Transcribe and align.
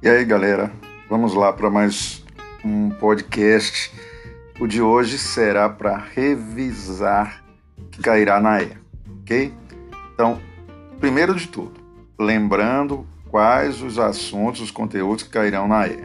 E 0.00 0.08
aí, 0.08 0.24
galera, 0.24 0.70
vamos 1.10 1.34
lá 1.34 1.52
para 1.52 1.68
mais 1.68 2.24
um 2.64 2.88
podcast. 2.88 3.92
O 4.60 4.64
de 4.64 4.80
hoje 4.80 5.18
será 5.18 5.68
para 5.68 5.96
revisar 5.96 7.42
que 7.90 8.00
cairá 8.00 8.38
na 8.38 8.62
E, 8.62 8.70
ok? 9.22 9.52
Então, 10.14 10.40
primeiro 11.00 11.34
de 11.34 11.48
tudo, 11.48 11.80
lembrando 12.16 13.04
quais 13.28 13.82
os 13.82 13.98
assuntos, 13.98 14.60
os 14.60 14.70
conteúdos 14.70 15.24
que 15.24 15.30
cairão 15.30 15.66
na 15.66 15.88
E. 15.88 16.04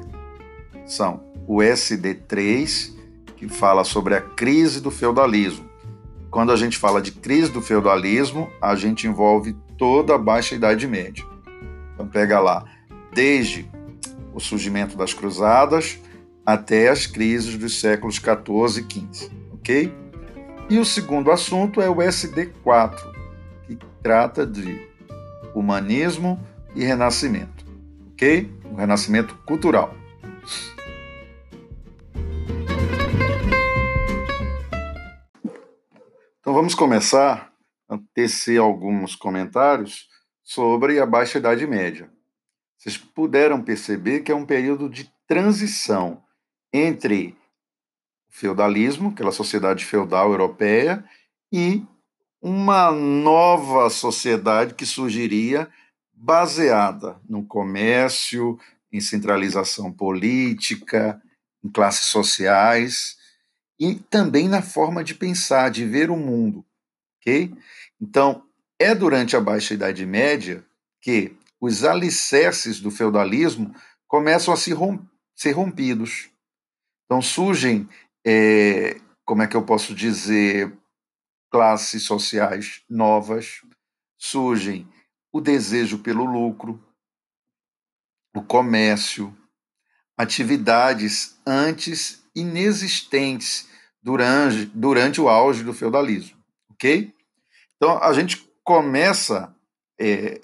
São 0.87 1.23
o 1.45 1.57
SD3, 1.57 2.95
que 3.35 3.47
fala 3.47 3.83
sobre 3.83 4.15
a 4.15 4.21
crise 4.21 4.81
do 4.81 4.89
feudalismo. 4.89 5.69
Quando 6.31 6.51
a 6.51 6.55
gente 6.55 6.79
fala 6.79 6.99
de 6.99 7.11
crise 7.11 7.51
do 7.51 7.61
feudalismo, 7.61 8.51
a 8.59 8.75
gente 8.75 9.05
envolve 9.05 9.55
toda 9.77 10.15
a 10.15 10.17
Baixa 10.17 10.55
Idade 10.55 10.87
Média. 10.87 11.23
Então 11.93 12.07
pega 12.07 12.39
lá, 12.39 12.65
desde 13.13 13.71
o 14.33 14.39
surgimento 14.39 14.97
das 14.97 15.13
cruzadas 15.13 15.99
até 16.45 16.89
as 16.89 17.07
crises 17.07 17.57
dos 17.57 17.79
séculos 17.79 18.19
14 18.19 18.81
e 18.81 18.83
15, 18.83 19.31
ok? 19.53 19.93
E 20.69 20.77
o 20.77 20.85
segundo 20.85 21.31
assunto 21.31 21.81
é 21.81 21.89
o 21.89 21.95
SD4, 21.97 22.97
que 23.65 23.77
trata 24.01 24.45
de 24.45 24.87
humanismo 25.53 26.39
e 26.75 26.83
renascimento, 26.83 27.65
ok? 28.11 28.51
O 28.65 28.75
renascimento 28.75 29.35
cultural. 29.45 29.95
Então 36.39 36.53
vamos 36.53 36.75
começar 36.75 37.53
a 37.87 37.97
tecer 38.13 38.59
alguns 38.59 39.15
comentários 39.15 40.07
sobre 40.43 40.99
a 40.99 41.05
Baixa 41.05 41.37
Idade 41.37 41.65
Média. 41.65 42.12
Vocês 42.83 42.97
puderam 42.97 43.61
perceber 43.61 44.19
que 44.19 44.31
é 44.31 44.35
um 44.35 44.45
período 44.45 44.89
de 44.89 45.09
transição 45.25 46.21
entre 46.73 47.33
o 48.29 48.33
feudalismo, 48.33 49.09
aquela 49.09 49.31
sociedade 49.31 49.85
feudal 49.85 50.31
europeia, 50.31 51.01
e 51.49 51.81
uma 52.41 52.91
nova 52.91 53.89
sociedade 53.89 54.73
que 54.73 54.85
surgiria 54.85 55.69
baseada 56.13 57.17
no 57.27 57.45
comércio, 57.45 58.59
em 58.91 58.99
centralização 58.99 59.89
política, 59.89 61.21
em 61.63 61.69
classes 61.69 62.07
sociais 62.07 63.15
e 63.79 63.95
também 63.95 64.49
na 64.49 64.61
forma 64.61 65.05
de 65.05 65.15
pensar, 65.15 65.71
de 65.71 65.85
ver 65.85 66.11
o 66.11 66.17
mundo, 66.17 66.65
ok? 67.21 67.55
Então, 68.01 68.43
é 68.77 68.93
durante 68.93 69.37
a 69.37 69.41
Baixa 69.41 69.73
Idade 69.73 70.05
Média 70.05 70.65
que 70.99 71.33
os 71.65 71.85
alicerces 71.85 72.81
do 72.81 72.91
feudalismo 72.91 73.73
começam 74.05 74.53
a 74.53 74.57
se 74.57 74.73
rom 74.73 74.99
ser 75.33 75.51
rompidos. 75.53 76.29
Então 77.05 77.21
surgem, 77.21 77.87
é, 78.27 78.99
como 79.23 79.43
é 79.43 79.47
que 79.47 79.55
eu 79.55 79.63
posso 79.63 79.95
dizer, 79.95 80.77
classes 81.49 82.03
sociais 82.03 82.83
novas, 82.89 83.61
surgem 84.17 84.85
o 85.31 85.39
desejo 85.39 85.99
pelo 85.99 86.25
lucro, 86.25 86.85
o 88.35 88.43
comércio, 88.43 89.33
atividades 90.17 91.39
antes 91.47 92.25
inexistentes 92.35 93.69
durante, 94.01 94.65
durante 94.65 95.21
o 95.21 95.29
auge 95.29 95.63
do 95.63 95.73
feudalismo, 95.73 96.37
ok? 96.71 97.15
Então 97.77 98.03
a 98.03 98.11
gente 98.11 98.51
começa 98.65 99.55
é, 99.97 100.41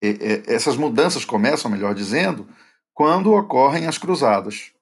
essas 0.00 0.76
mudanças 0.76 1.24
começam, 1.24 1.70
melhor 1.70 1.94
dizendo, 1.94 2.48
quando 2.92 3.32
ocorrem 3.32 3.86
as 3.86 3.98
cruzadas. 3.98 4.72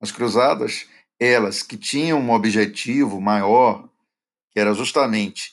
As 0.00 0.12
cruzadas, 0.12 0.86
elas 1.18 1.62
que 1.62 1.76
tinham 1.76 2.20
um 2.20 2.32
objetivo 2.32 3.20
maior, 3.20 3.88
que 4.50 4.60
era 4.60 4.72
justamente 4.74 5.52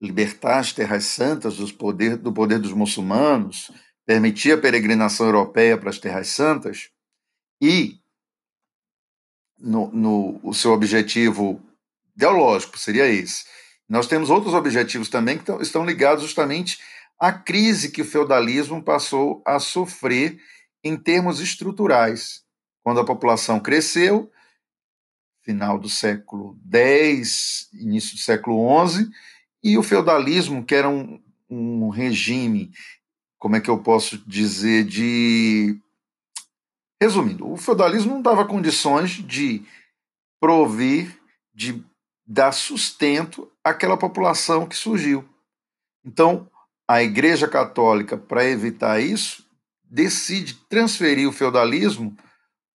libertar 0.00 0.58
as 0.58 0.72
terras 0.72 1.04
santas 1.04 1.56
do 1.56 1.72
poder, 1.74 2.16
do 2.16 2.32
poder 2.32 2.58
dos 2.58 2.72
muçulmanos, 2.72 3.70
permitir 4.06 4.52
a 4.52 4.58
peregrinação 4.58 5.26
europeia 5.26 5.76
para 5.76 5.90
as 5.90 5.98
terras 5.98 6.28
santas 6.28 6.90
e 7.60 7.98
no, 9.58 9.90
no, 9.90 10.40
o 10.42 10.54
seu 10.54 10.72
objetivo 10.72 11.60
ideológico 12.16 12.78
seria 12.78 13.06
esse. 13.06 13.44
Nós 13.88 14.06
temos 14.06 14.30
outros 14.30 14.54
objetivos 14.54 15.08
também 15.08 15.38
que 15.38 15.50
estão 15.60 15.84
ligados 15.84 16.22
justamente 16.22 16.78
a 17.18 17.32
crise 17.32 17.90
que 17.90 18.02
o 18.02 18.04
feudalismo 18.04 18.82
passou 18.82 19.42
a 19.44 19.58
sofrer 19.58 20.40
em 20.84 20.96
termos 20.96 21.40
estruturais, 21.40 22.44
quando 22.82 23.00
a 23.00 23.04
população 23.04 23.58
cresceu, 23.58 24.30
final 25.42 25.78
do 25.78 25.88
século 25.88 26.58
X, 26.72 27.68
início 27.72 28.14
do 28.14 28.20
século 28.20 28.88
XI, 28.88 29.10
e 29.62 29.76
o 29.76 29.82
feudalismo, 29.82 30.64
que 30.64 30.74
era 30.74 30.88
um, 30.88 31.20
um 31.50 31.88
regime, 31.88 32.70
como 33.38 33.56
é 33.56 33.60
que 33.60 33.70
eu 33.70 33.78
posso 33.78 34.18
dizer, 34.26 34.84
de. 34.84 35.80
Resumindo, 37.00 37.50
o 37.50 37.56
feudalismo 37.56 38.14
não 38.14 38.22
dava 38.22 38.44
condições 38.44 39.10
de 39.10 39.64
provir, 40.40 41.18
de 41.54 41.84
dar 42.26 42.52
sustento 42.52 43.50
àquela 43.64 43.96
população 43.96 44.66
que 44.66 44.76
surgiu. 44.76 45.28
Então, 46.04 46.50
a 46.88 47.02
Igreja 47.02 47.46
Católica, 47.46 48.16
para 48.16 48.46
evitar 48.46 48.98
isso, 48.98 49.46
decide 49.84 50.54
transferir 50.70 51.28
o 51.28 51.32
feudalismo 51.32 52.16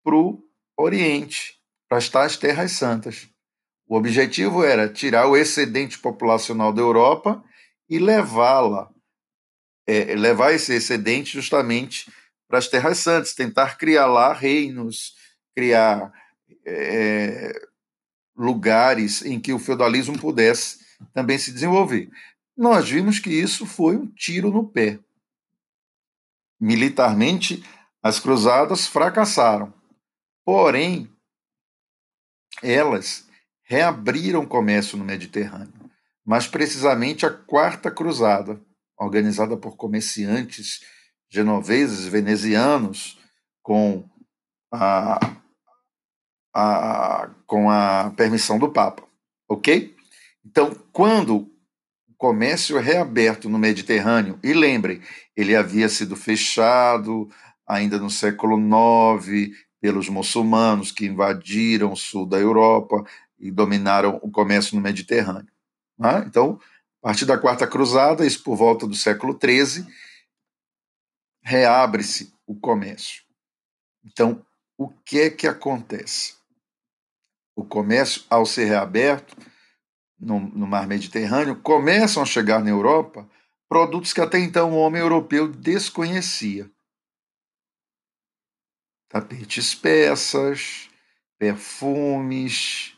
para 0.05 0.15
o 0.15 0.39
Oriente, 0.77 1.55
para 1.89 1.97
as 1.99 2.37
Terras 2.37 2.73
Santas. 2.73 3.29
O 3.89 3.97
objetivo 3.97 4.63
era 4.63 4.87
tirar 4.87 5.27
o 5.29 5.37
excedente 5.37 5.99
populacional 5.99 6.75
da 6.75 6.83
Europa 6.83 7.43
e 7.89 7.99
levá-la, 7.99 8.91
é, 9.87 10.15
levar 10.15 10.53
esse 10.53 10.75
excedente 10.75 11.33
justamente 11.33 12.13
para 12.47 12.59
as 12.59 12.69
Terras 12.69 12.99
Santas, 12.99 13.35
tentar 13.35 13.79
criar 13.79 14.07
lá 14.07 14.35
reinos, 14.35 15.15
criar 15.55 16.13
é, 16.67 17.53
lugares 18.37 19.25
em 19.25 19.41
que 19.41 19.55
o 19.55 19.59
feudalismo 19.59 20.19
pudesse 20.19 20.83
também 21.15 21.39
se 21.39 21.51
desenvolver 21.51 22.11
nós 22.63 22.89
vimos 22.89 23.19
que 23.19 23.29
isso 23.29 23.67
foi 23.67 23.97
um 23.97 24.07
tiro 24.07 24.53
no 24.53 24.65
pé. 24.65 25.01
Militarmente, 26.61 27.61
as 28.01 28.21
cruzadas 28.21 28.87
fracassaram. 28.87 29.75
Porém, 30.45 31.11
elas 32.63 33.27
reabriram 33.65 34.43
o 34.43 34.47
comércio 34.47 34.97
no 34.97 35.05
Mediterrâneo, 35.05 35.75
mas 36.25 36.47
precisamente 36.47 37.27
a 37.27 37.31
Quarta 37.31 37.91
Cruzada, 37.91 38.63
organizada 38.97 39.57
por 39.57 39.77
comerciantes 39.77 40.85
genoveses, 41.29 42.07
venezianos, 42.07 43.19
com 43.61 44.09
a, 44.71 45.19
a, 46.55 47.31
com 47.45 47.69
a 47.69 48.11
permissão 48.11 48.57
do 48.57 48.71
Papa. 48.71 49.03
Ok? 49.49 49.97
Então, 50.45 50.73
quando 50.93 51.52
comércio 52.23 52.79
reaberto 52.79 53.49
no 53.49 53.59
Mediterrâneo. 53.59 54.39
E 54.45 54.53
lembrem, 54.53 55.03
ele 55.37 55.57
havia 55.57 55.89
sido 55.89 56.15
fechado 56.15 57.29
ainda 57.67 57.99
no 57.99 58.09
século 58.09 58.57
IX 58.57 59.51
pelos 59.81 60.09
muçulmanos 60.09 60.93
que 60.93 61.05
invadiram 61.05 61.91
o 61.91 61.97
sul 61.97 62.25
da 62.25 62.39
Europa 62.39 63.05
e 63.41 63.51
dominaram 63.51 64.21
o 64.23 64.31
comércio 64.31 64.77
no 64.77 64.81
Mediterrâneo. 64.81 65.51
Né? 65.99 66.23
Então, 66.25 66.61
a 67.03 67.09
partir 67.09 67.25
da 67.25 67.37
Quarta 67.37 67.67
Cruzada, 67.67 68.25
isso 68.25 68.45
por 68.45 68.55
volta 68.55 68.87
do 68.87 68.95
século 68.95 69.37
XIII, 69.37 69.85
reabre-se 71.43 72.33
o 72.47 72.55
comércio. 72.55 73.25
Então, 74.05 74.47
o 74.79 74.89
que 74.89 75.23
é 75.23 75.29
que 75.29 75.49
acontece? 75.49 76.37
O 77.57 77.65
comércio, 77.65 78.23
ao 78.31 78.47
ser 78.47 78.67
reaberto, 78.67 79.37
no, 80.23 80.41
no 80.41 80.67
mar 80.67 80.87
Mediterrâneo, 80.87 81.57
começam 81.57 82.23
a 82.23 82.27
chegar 82.27 82.63
na 82.63 82.71
Europa 82.71 83.29
produtos 83.69 84.13
que 84.13 84.21
até 84.21 84.39
então 84.39 84.71
o 84.71 84.77
homem 84.77 85.01
europeu 85.01 85.49
desconhecia. 85.49 86.71
Tapetes 89.09 89.75
peças, 89.75 90.89
perfumes, 91.39 92.95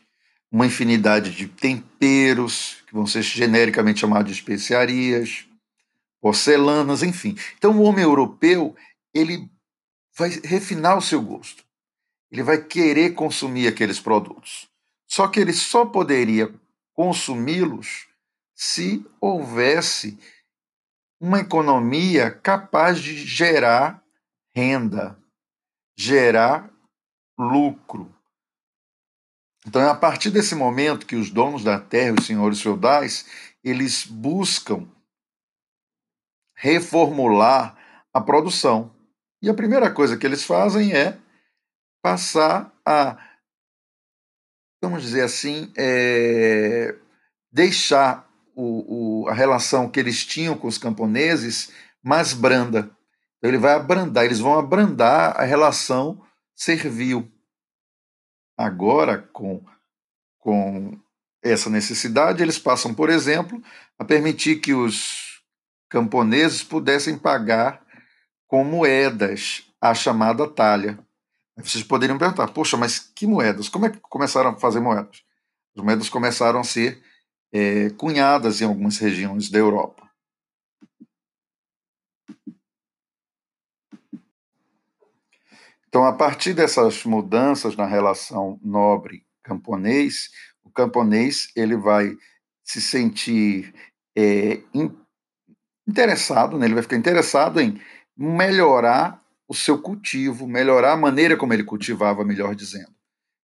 uma 0.53 0.67
infinidade 0.67 1.31
de 1.31 1.49
temperos, 1.49 2.83
que 2.87 2.93
vão 2.93 3.07
ser 3.07 3.23
genericamente 3.23 4.01
chamados 4.01 4.31
de 4.31 4.39
especiarias, 4.39 5.47
porcelanas, 6.21 7.03
enfim. 7.03 7.37
Então 7.57 7.79
o 7.79 7.83
homem 7.83 8.05
europeu, 8.05 8.77
ele 9.13 9.51
vai 10.17 10.31
refinar 10.45 10.97
o 10.97 11.03
seu 11.03 11.21
gosto. 11.21 11.65
Ele 12.31 12.43
vai 12.43 12.63
querer 12.63 13.15
consumir 13.15 13.67
aqueles 13.67 13.99
produtos. 13.99 14.69
Só 15.07 15.29
que 15.29 15.41
ele 15.41 15.53
só 15.53 15.85
poderia 15.87 16.53
consumi-los 16.95 18.09
se 18.55 19.05
houvesse 19.21 20.19
uma 21.21 21.41
economia 21.41 22.31
capaz 22.31 23.01
de 23.01 23.17
gerar 23.17 24.03
renda, 24.55 25.19
gerar 25.97 26.71
lucro. 27.39 28.15
Então 29.67 29.83
é 29.83 29.89
a 29.89 29.95
partir 29.95 30.31
desse 30.31 30.55
momento 30.55 31.07
que 31.07 31.17
os 31.17 31.31
donos 31.31 31.65
da 31.65 31.81
terra, 31.81 32.17
os 32.19 32.27
senhores 32.27 32.61
feudais, 32.61 33.27
eles 33.63 34.05
buscam 34.05 34.89
reformular 36.55 37.77
a 38.13 38.21
produção. 38.21 38.95
E 39.43 39.49
a 39.49 39.55
primeira 39.55 39.91
coisa 39.91 40.17
que 40.17 40.27
eles 40.27 40.45
fazem 40.45 40.93
é 40.93 41.19
passar 42.03 42.73
a, 42.85 43.19
vamos 44.89 45.03
dizer 45.03 45.23
assim, 45.23 45.73
é, 45.77 46.95
deixar 47.53 48.29
o, 48.55 49.23
o, 49.23 49.29
a 49.29 49.35
relação 49.35 49.89
que 49.89 49.99
eles 49.99 50.25
tinham 50.25 50.57
com 50.57 50.67
os 50.67 50.79
camponeses 50.79 51.73
mais 52.03 52.33
branda. 52.33 52.91
Então 53.39 53.51
ele 53.51 53.59
vai 53.59 53.75
abrandar, 53.75 54.25
eles 54.25 54.39
vão 54.39 54.59
abrandar 54.59 55.41
a 55.41 55.45
relação 55.45 56.23
servil. 56.55 57.31
Agora, 58.57 59.19
com, 59.33 59.65
com 60.39 60.99
essa 61.43 61.69
necessidade, 61.69 62.43
eles 62.43 62.59
passam, 62.59 62.95
por 62.95 63.11
exemplo, 63.11 63.61
a 63.99 64.05
permitir 64.05 64.61
que 64.61 64.73
os 64.73 65.43
camponeses 65.89 66.63
pudessem 66.63 67.19
pagar 67.19 67.85
com 68.47 68.65
moedas 68.65 69.65
a 69.81 69.95
chamada 69.95 70.49
talha. 70.49 70.99
Vocês 71.57 71.85
poderiam 71.85 72.19
perguntar, 72.19 72.49
poxa, 72.49 72.77
mas 72.77 72.99
que 72.99 73.27
moedas? 73.27 73.69
Como 73.69 73.87
é 73.87 73.91
que 73.91 74.01
começaram 74.01 74.51
a 74.51 74.57
fazer 74.57 74.81
moedas? 74.81 75.23
As 75.77 75.83
moedas 75.83 76.09
começaram 76.09 76.61
a 76.61 76.65
ser 76.65 77.03
é, 77.53 77.91
cunhadas 77.91 78.61
em 78.61 78.65
algumas 78.65 78.99
regiões 78.99 79.49
da 79.49 79.59
Europa. 79.59 80.05
Então, 85.89 86.05
a 86.05 86.13
partir 86.13 86.55
dessas 86.55 87.05
mudanças 87.05 87.77
na 87.77 87.87
relação 87.87 88.59
nobre-camponês, 88.61 90.31
o 90.65 90.71
camponês 90.71 91.53
ele 91.55 91.77
vai 91.77 92.17
se 92.65 92.81
sentir 92.81 93.73
é, 94.17 94.61
interessado, 95.87 96.59
né? 96.59 96.67
ele 96.67 96.75
vai 96.75 96.83
ficar 96.83 96.97
interessado 96.97 97.61
em 97.61 97.81
melhorar 98.17 99.24
o 99.47 99.55
seu 99.55 99.81
cultivo, 99.81 100.47
melhorar 100.47 100.93
a 100.93 100.97
maneira 100.97 101.37
como 101.37 101.53
ele 101.53 101.65
cultivava, 101.65 102.25
melhor 102.25 102.55
dizendo. 102.55 102.95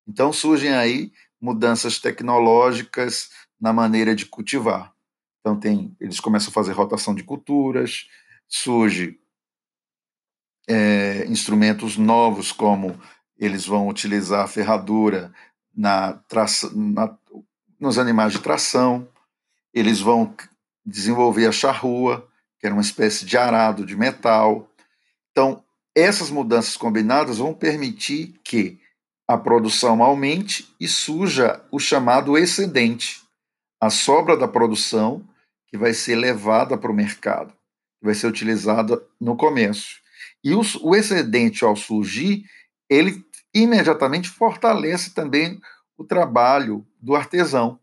Então 0.07 0.33
surgem 0.33 0.73
aí 0.73 1.13
mudanças 1.41 1.99
tecnológicas 1.99 3.31
na 3.61 3.73
maneira 3.73 4.15
de 4.15 4.27
cultivar. 4.27 4.93
Então 5.41 5.59
tem, 5.59 5.97
eles 6.01 6.21
começam 6.21 6.51
a 6.51 6.53
fazer 6.53 6.73
rotação 6.73 7.15
de 7.15 7.23
culturas, 7.23 8.09
surge 8.49 9.19
é, 10.69 11.25
instrumentos 11.27 11.97
novos 11.97 12.53
como 12.53 13.01
eles 13.39 13.67
vão 13.67 13.89
utilizar 13.89 14.45
a 14.45 14.49
ferradura 14.49 15.33
na, 15.75 16.13
traça, 16.29 16.71
na, 16.75 17.17
nos 17.79 17.99
animais 17.99 18.33
de 18.33 18.41
tração, 18.41 19.09
eles 19.73 20.01
vão 20.01 20.35
desenvolver 20.85 21.47
a 21.47 21.53
charrua, 21.53 22.29
que 22.59 22.67
era 22.67 22.75
uma 22.75 22.83
espécie 22.83 23.25
de 23.25 23.39
arado 23.39 23.87
de 23.87 23.97
metal. 23.97 24.69
Então, 25.31 25.65
essas 25.95 26.31
mudanças 26.31 26.77
combinadas 26.77 27.39
vão 27.39 27.53
permitir 27.53 28.35
que 28.45 28.79
a 29.27 29.37
produção 29.37 30.03
aumente 30.03 30.69
e 30.81 30.89
surja 30.89 31.65
o 31.71 31.79
chamado 31.79 32.37
excedente, 32.37 33.23
a 33.81 33.91
sobra 33.91 34.37
da 34.37 34.49
produção 34.49 35.25
que 35.69 35.79
vai 35.79 35.95
ser 35.95 36.17
levada 36.17 36.77
para 36.77 36.91
o 36.91 36.95
mercado, 36.95 37.53
que 37.99 38.07
vai 38.07 38.15
ser 38.15 38.27
utilizada 38.27 39.01
no 39.21 39.37
comércio. 39.37 39.99
E 40.43 40.55
o, 40.55 40.63
o 40.83 40.97
excedente, 40.97 41.65
ao 41.65 41.77
surgir, 41.77 42.45
ele 42.89 43.25
imediatamente 43.55 44.29
fortalece 44.29 45.11
também 45.11 45.61
o 45.97 46.05
trabalho 46.05 46.85
do 47.01 47.15
artesão. 47.15 47.79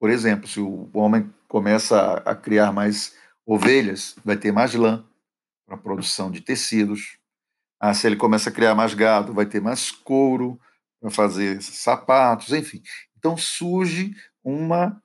Por 0.00 0.10
exemplo, 0.10 0.48
se 0.48 0.60
o 0.60 0.90
homem 0.92 1.32
começa 1.46 2.14
a 2.24 2.34
criar 2.34 2.72
mais 2.72 3.14
ovelhas, 3.46 4.16
vai 4.24 4.36
ter 4.36 4.50
mais 4.50 4.74
lã 4.74 5.04
para 5.66 5.76
a 5.76 5.78
produção 5.78 6.30
de 6.30 6.40
tecidos. 6.40 7.18
Ah, 7.80 7.94
se 7.94 8.06
ele 8.06 8.16
começa 8.16 8.50
a 8.50 8.52
criar 8.52 8.74
mais 8.74 8.94
gado, 8.94 9.32
vai 9.32 9.46
ter 9.46 9.60
mais 9.60 9.90
couro 9.90 10.58
para 11.00 11.10
fazer 11.10 11.62
sapatos, 11.62 12.52
enfim. 12.52 12.82
Então 13.16 13.36
surge 13.36 14.14
uma 14.42 15.02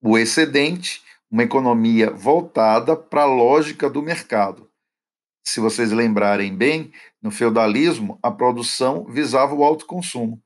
o 0.00 0.16
excedente, 0.16 1.02
uma 1.30 1.42
economia 1.42 2.10
voltada 2.10 2.96
para 2.96 3.22
a 3.22 3.26
lógica 3.26 3.90
do 3.90 4.02
mercado. 4.02 4.70
Se 5.44 5.60
vocês 5.60 5.90
lembrarem 5.90 6.54
bem, 6.54 6.92
no 7.22 7.30
feudalismo 7.30 8.18
a 8.22 8.30
produção 8.30 9.04
visava 9.06 9.54
o 9.54 9.64
alto 9.64 9.86
consumo. 9.86 10.42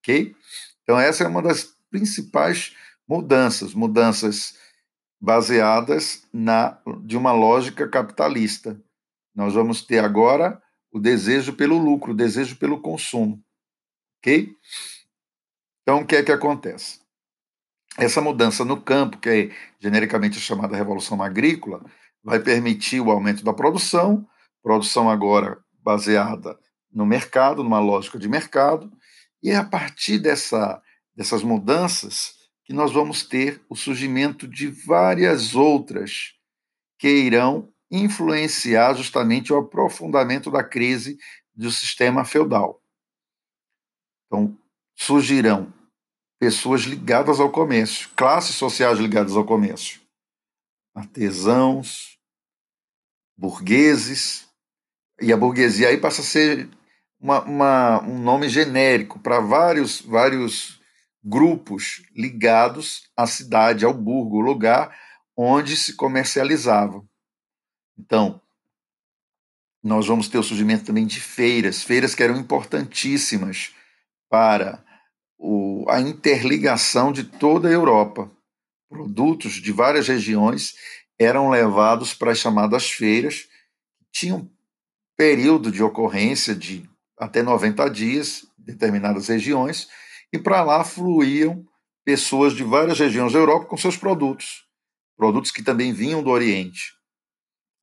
OK? 0.00 0.34
Então 0.82 0.98
essa 0.98 1.24
é 1.24 1.28
uma 1.28 1.42
das 1.42 1.74
principais 1.90 2.74
mudanças, 3.06 3.74
mudanças 3.74 4.56
baseadas 5.20 6.26
na 6.32 6.78
de 7.04 7.16
uma 7.16 7.32
lógica 7.32 7.88
capitalista. 7.88 8.80
Nós 9.34 9.54
vamos 9.54 9.82
ter 9.82 10.04
agora 10.04 10.60
o 10.92 10.98
desejo 10.98 11.52
pelo 11.52 11.76
lucro, 11.76 12.12
o 12.12 12.16
desejo 12.16 12.56
pelo 12.56 12.80
consumo. 12.80 13.42
Ok? 14.18 14.52
Então, 15.82 16.00
o 16.00 16.06
que 16.06 16.16
é 16.16 16.22
que 16.22 16.32
acontece? 16.32 17.00
Essa 17.96 18.20
mudança 18.20 18.64
no 18.64 18.80
campo, 18.80 19.18
que 19.18 19.28
é 19.28 19.50
genericamente 19.80 20.38
chamada 20.38 20.76
Revolução 20.76 21.22
Agrícola, 21.22 21.84
vai 22.22 22.38
permitir 22.38 23.00
o 23.00 23.10
aumento 23.10 23.42
da 23.42 23.52
produção, 23.52 24.26
produção 24.62 25.10
agora 25.10 25.58
baseada 25.82 26.58
no 26.92 27.06
mercado, 27.06 27.64
numa 27.64 27.80
lógica 27.80 28.18
de 28.18 28.28
mercado, 28.28 28.92
e 29.42 29.52
a 29.52 29.64
partir 29.64 30.18
dessa, 30.18 30.80
dessas 31.14 31.42
mudanças 31.42 32.37
que 32.68 32.74
nós 32.74 32.92
vamos 32.92 33.22
ter 33.22 33.64
o 33.66 33.74
surgimento 33.74 34.46
de 34.46 34.68
várias 34.68 35.54
outras 35.54 36.34
que 36.98 37.08
irão 37.08 37.72
influenciar 37.90 38.92
justamente 38.92 39.50
o 39.50 39.56
aprofundamento 39.56 40.50
da 40.50 40.62
crise 40.62 41.16
do 41.54 41.70
sistema 41.70 42.26
feudal. 42.26 42.82
Então, 44.26 44.54
surgirão 44.94 45.72
pessoas 46.38 46.82
ligadas 46.82 47.40
ao 47.40 47.50
comércio, 47.50 48.10
classes 48.10 48.56
sociais 48.56 48.98
ligadas 48.98 49.34
ao 49.34 49.46
comércio, 49.46 50.02
artesãos, 50.94 52.18
burgueses, 53.34 54.46
e 55.22 55.32
a 55.32 55.38
burguesia 55.38 55.88
aí 55.88 55.96
passa 55.96 56.20
a 56.20 56.24
ser 56.24 56.68
uma, 57.18 57.42
uma, 57.44 58.02
um 58.02 58.18
nome 58.18 58.46
genérico 58.50 59.18
para 59.18 59.40
vários, 59.40 60.02
vários 60.02 60.77
grupos 61.22 62.02
ligados 62.14 63.10
à 63.16 63.26
cidade, 63.26 63.84
ao 63.84 63.92
burgo, 63.92 64.38
o 64.38 64.40
lugar 64.40 64.96
onde 65.36 65.76
se 65.76 65.94
comercializava. 65.94 67.04
Então, 67.98 68.40
nós 69.82 70.06
vamos 70.06 70.28
ter 70.28 70.38
o 70.38 70.42
surgimento 70.42 70.84
também 70.84 71.06
de 71.06 71.20
feiras, 71.20 71.82
feiras 71.82 72.14
que 72.14 72.22
eram 72.22 72.36
importantíssimas 72.36 73.74
para 74.28 74.84
o, 75.38 75.84
a 75.88 76.00
interligação 76.00 77.12
de 77.12 77.24
toda 77.24 77.68
a 77.68 77.72
Europa. 77.72 78.30
Produtos 78.88 79.54
de 79.54 79.72
várias 79.72 80.08
regiões 80.08 80.74
eram 81.18 81.50
levados 81.50 82.14
para 82.14 82.32
as 82.32 82.38
chamadas 82.38 82.90
feiras, 82.90 83.48
que 83.98 84.06
tinham 84.12 84.50
período 85.16 85.70
de 85.70 85.82
ocorrência 85.82 86.54
de 86.54 86.88
até 87.18 87.42
90 87.42 87.88
dias, 87.90 88.46
em 88.58 88.64
determinadas 88.64 89.28
regiões, 89.28 89.88
e 90.32 90.38
para 90.38 90.62
lá 90.62 90.84
fluíam 90.84 91.64
pessoas 92.04 92.54
de 92.54 92.64
várias 92.64 92.98
regiões 92.98 93.32
da 93.32 93.38
Europa 93.38 93.66
com 93.66 93.76
seus 93.76 93.96
produtos, 93.96 94.64
produtos 95.16 95.50
que 95.50 95.62
também 95.62 95.92
vinham 95.92 96.22
do 96.22 96.30
Oriente. 96.30 96.94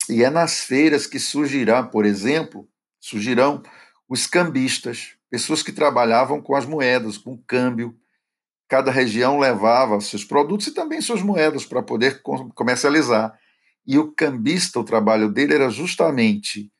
E 0.08 0.22
é 0.22 0.30
nas 0.30 0.60
feiras 0.60 1.06
que 1.06 1.18
surgirá, 1.18 1.82
por 1.82 2.04
exemplo, 2.04 2.68
surgirão 3.00 3.62
os 4.08 4.26
cambistas, 4.26 5.16
pessoas 5.30 5.62
que 5.62 5.72
trabalhavam 5.72 6.40
com 6.40 6.54
as 6.54 6.64
moedas, 6.64 7.18
com 7.18 7.34
o 7.34 7.42
câmbio. 7.46 7.96
Cada 8.68 8.90
região 8.90 9.38
levava 9.38 10.00
seus 10.00 10.24
produtos 10.24 10.68
e 10.68 10.74
também 10.74 11.00
suas 11.00 11.22
moedas 11.22 11.64
para 11.64 11.82
poder 11.82 12.22
comercializar. 12.54 13.36
E 13.86 13.98
o 13.98 14.12
cambista, 14.12 14.80
o 14.80 14.84
trabalho 14.84 15.28
dele 15.28 15.54
era 15.54 15.70
justamente 15.70 16.70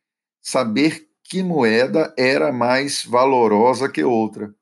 saber 0.41 1.09
que 1.23 1.43
moeda 1.43 2.15
era 2.17 2.53
mais 2.53 3.05
valorosa 3.05 3.89
que 3.89 4.05
outra. 4.05 4.55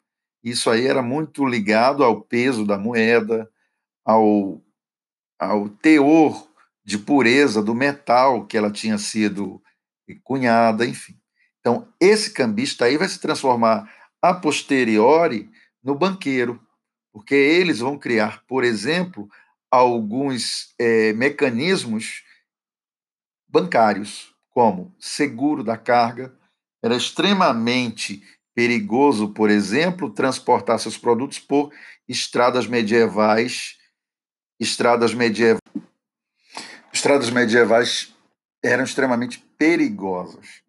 Isso 0.44 0.68
aí 0.68 0.86
era 0.86 1.02
muito 1.02 1.46
ligado 1.46 2.04
ao 2.04 2.20
peso 2.20 2.66
da 2.66 2.76
moeda, 2.76 3.50
ao, 4.04 4.62
ao 5.38 5.70
teor 5.70 6.46
de 6.84 6.98
pureza 6.98 7.62
do 7.62 7.74
metal 7.74 8.46
que 8.46 8.58
ela 8.58 8.70
tinha 8.70 8.98
sido 8.98 9.62
cunhada, 10.22 10.84
enfim. 10.84 11.18
Então, 11.60 11.88
esse 11.98 12.30
cambista 12.30 12.84
aí 12.84 12.98
vai 12.98 13.08
se 13.08 13.18
transformar 13.18 13.90
a 14.20 14.34
posteriori 14.34 15.50
no 15.82 15.94
banqueiro, 15.94 16.60
porque 17.10 17.34
eles 17.34 17.78
vão 17.78 17.98
criar, 17.98 18.44
por 18.46 18.64
exemplo, 18.64 19.26
alguns 19.70 20.74
é, 20.78 21.14
mecanismos 21.14 22.22
bancários, 23.48 24.34
como 24.50 24.94
seguro 24.98 25.64
da 25.64 25.78
carga, 25.78 26.36
era 26.82 26.94
extremamente 26.94 28.22
perigoso, 28.54 29.28
por 29.30 29.50
exemplo, 29.50 30.10
transportar 30.10 30.78
seus 30.78 30.96
produtos 30.96 31.38
por 31.38 31.72
estradas 32.08 32.66
medievais. 32.66 33.78
Estradas 34.60 35.12
medievais, 35.12 35.60
estradas 36.92 37.28
medievais 37.28 38.14
eram 38.62 38.84
extremamente 38.84 39.38
perigosas. 39.58 40.62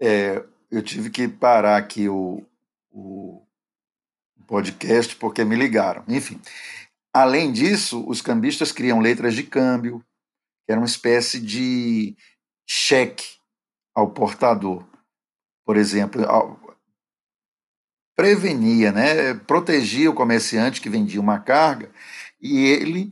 É, 0.00 0.44
eu 0.70 0.82
tive 0.82 1.08
que 1.08 1.26
parar 1.26 1.78
aqui 1.78 2.08
o, 2.08 2.44
o 2.90 3.42
podcast 4.46 5.16
porque 5.16 5.44
me 5.44 5.56
ligaram. 5.56 6.04
Enfim, 6.08 6.38
além 7.12 7.50
disso, 7.50 8.06
os 8.06 8.20
cambistas 8.20 8.70
criam 8.70 9.00
letras 9.00 9.34
de 9.34 9.42
câmbio, 9.42 10.04
que 10.66 10.72
era 10.72 10.80
uma 10.80 10.86
espécie 10.86 11.40
de 11.40 12.14
cheque 12.66 13.38
ao 13.94 14.10
portador. 14.10 14.86
Por 15.64 15.76
exemplo, 15.76 16.22
prevenia, 18.14 18.92
né, 18.92 19.34
protegia 19.34 20.10
o 20.10 20.14
comerciante 20.14 20.80
que 20.80 20.90
vendia 20.90 21.20
uma 21.20 21.40
carga 21.40 21.90
e 22.40 22.66
ele 22.66 23.10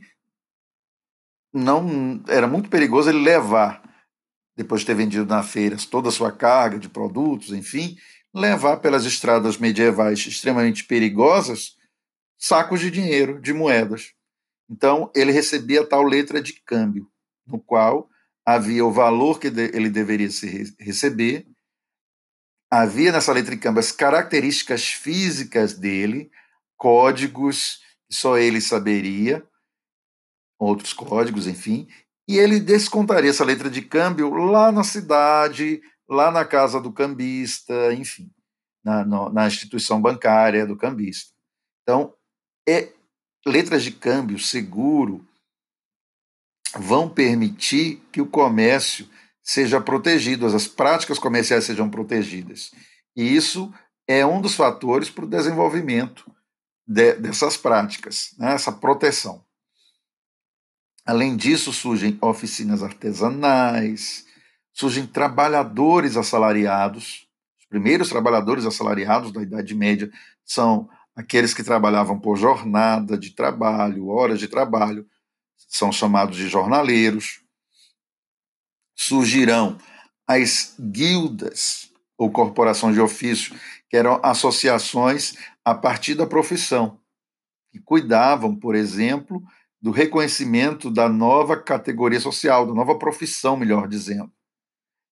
não 1.53 2.23
era 2.27 2.47
muito 2.47 2.69
perigoso 2.69 3.09
ele 3.09 3.19
levar 3.19 3.81
depois 4.55 4.81
de 4.81 4.87
ter 4.87 4.95
vendido 4.95 5.25
na 5.25 5.41
feira 5.43 5.75
toda 5.89 6.09
a 6.09 6.11
sua 6.11 6.31
carga 6.31 6.77
de 6.77 6.89
produtos, 6.89 7.51
enfim, 7.51 7.97
levar 8.33 8.77
pelas 8.77 9.05
estradas 9.05 9.57
medievais 9.57 10.19
extremamente 10.19 10.83
perigosas 10.83 11.75
sacos 12.37 12.79
de 12.79 12.89
dinheiro, 12.89 13.39
de 13.39 13.53
moedas. 13.53 14.13
Então, 14.69 15.11
ele 15.15 15.31
recebia 15.31 15.85
tal 15.85 16.03
letra 16.03 16.41
de 16.41 16.53
câmbio, 16.65 17.07
no 17.45 17.59
qual 17.59 18.09
havia 18.45 18.85
o 18.85 18.91
valor 18.91 19.39
que 19.39 19.47
ele 19.47 19.89
deveria 19.89 20.29
receber, 20.79 21.45
havia 22.71 23.11
nessa 23.11 23.33
letra 23.33 23.53
de 23.53 23.61
câmbio 23.61 23.81
as 23.81 23.91
características 23.91 24.87
físicas 24.87 25.73
dele, 25.73 26.31
códigos 26.77 27.81
que 28.07 28.15
só 28.15 28.37
ele 28.37 28.61
saberia, 28.61 29.45
outros 30.57 30.93
códigos, 30.93 31.47
enfim, 31.47 31.87
e 32.27 32.37
ele 32.37 32.59
descontaria 32.59 33.29
essa 33.29 33.43
letra 33.43 33.69
de 33.69 33.81
câmbio 33.81 34.33
lá 34.33 34.71
na 34.71 34.83
cidade, 34.83 35.81
lá 36.07 36.31
na 36.31 36.45
casa 36.45 36.79
do 36.79 36.93
cambista, 36.93 37.93
enfim, 37.93 38.31
na, 38.83 39.03
no, 39.03 39.29
na 39.29 39.47
instituição 39.47 40.01
bancária 40.01 40.65
do 40.65 40.77
cambista. 40.77 41.33
Então, 41.83 42.13
é, 42.67 42.93
letras 43.45 43.83
de 43.83 43.91
câmbio 43.91 44.39
seguro 44.39 45.27
vão 46.77 47.09
permitir 47.09 47.97
que 48.11 48.21
o 48.21 48.25
comércio 48.25 49.09
seja 49.43 49.81
protegido, 49.81 50.45
as 50.45 50.67
práticas 50.67 51.19
comerciais 51.19 51.63
sejam 51.63 51.89
protegidas. 51.89 52.71
E 53.15 53.35
isso 53.35 53.73
é 54.07 54.25
um 54.25 54.41
dos 54.41 54.55
fatores 54.55 55.09
para 55.09 55.25
o 55.25 55.29
desenvolvimento 55.29 56.29
de, 56.85 57.13
dessas 57.13 57.57
práticas, 57.57 58.33
né, 58.37 58.53
essa 58.53 58.71
proteção. 58.71 59.43
Além 61.05 61.35
disso, 61.35 61.73
surgem 61.73 62.17
oficinas 62.21 62.83
artesanais, 62.83 64.25
surgem 64.71 65.05
trabalhadores 65.05 66.15
assalariados. 66.15 67.27
Os 67.59 67.65
primeiros 67.65 68.09
trabalhadores 68.09 68.65
assalariados 68.65 69.31
da 69.31 69.41
Idade 69.41 69.73
Média 69.73 70.11
são 70.45 70.89
aqueles 71.15 71.53
que 71.53 71.63
trabalhavam 71.63 72.19
por 72.19 72.37
jornada 72.37 73.17
de 73.17 73.31
trabalho, 73.31 74.07
horas 74.07 74.39
de 74.39 74.47
trabalho, 74.47 75.05
são 75.67 75.91
chamados 75.91 76.37
de 76.37 76.47
jornaleiros. 76.47 77.41
Surgirão 79.03 79.79
as 80.27 80.75
guildas 80.79 81.91
ou 82.15 82.31
corporações 82.31 82.93
de 82.93 83.01
ofício, 83.01 83.59
que 83.89 83.97
eram 83.97 84.19
associações 84.23 85.33
a 85.65 85.73
partir 85.73 86.13
da 86.13 86.27
profissão, 86.27 86.99
que 87.71 87.79
cuidavam, 87.79 88.55
por 88.55 88.75
exemplo, 88.75 89.41
do 89.81 89.89
reconhecimento 89.89 90.91
da 90.91 91.09
nova 91.09 91.59
categoria 91.59 92.19
social, 92.19 92.67
da 92.67 92.75
nova 92.75 92.95
profissão, 92.99 93.57
melhor 93.57 93.87
dizendo. 93.87 94.31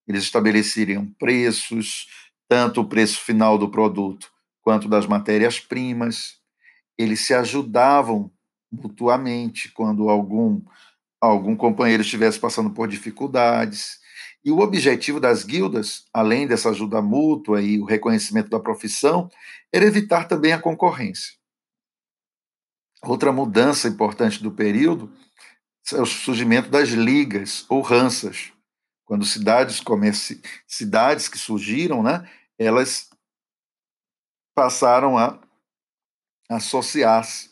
Eles 0.06 0.22
estabeleceriam 0.22 1.06
preços, 1.18 2.06
tanto 2.48 2.82
o 2.82 2.88
preço 2.88 3.20
final 3.20 3.58
do 3.58 3.68
produto 3.68 4.30
quanto 4.62 4.88
das 4.88 5.04
matérias-primas. 5.04 6.36
Eles 6.96 7.26
se 7.26 7.34
ajudavam 7.34 8.30
mutuamente 8.70 9.68
quando 9.72 10.08
algum 10.08 10.62
algum 11.20 11.54
companheiro 11.54 12.02
estivesse 12.02 12.38
passando 12.38 12.70
por 12.70 12.88
dificuldades. 12.88 13.98
E 14.44 14.50
o 14.50 14.60
objetivo 14.60 15.20
das 15.20 15.44
guildas, 15.44 16.04
além 16.14 16.46
dessa 16.46 16.70
ajuda 16.70 17.02
mútua 17.02 17.60
e 17.60 17.78
o 17.78 17.84
reconhecimento 17.84 18.48
da 18.48 18.58
profissão, 18.58 19.28
era 19.72 19.84
evitar 19.84 20.26
também 20.26 20.52
a 20.52 20.58
concorrência. 20.58 21.34
Outra 23.02 23.32
mudança 23.32 23.88
importante 23.88 24.42
do 24.42 24.50
período 24.50 25.12
é 25.92 26.00
o 26.00 26.06
surgimento 26.06 26.70
das 26.70 26.90
ligas 26.90 27.66
ou 27.68 27.82
ranças. 27.82 28.52
Quando 29.04 29.24
cidades, 29.24 29.80
comerci... 29.80 30.40
cidades 30.66 31.28
que 31.28 31.36
surgiram, 31.36 32.02
né, 32.02 32.28
elas 32.58 33.10
passaram 34.54 35.18
a 35.18 35.40
associar-se. 36.48 37.50